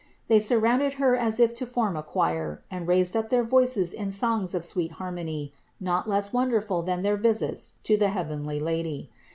[0.29, 4.09] They surrounded Her as if to form a choir and raised up their voices in
[4.09, 9.11] songs of sweet harmony not less wonderful than their visit to the heavenly Lady.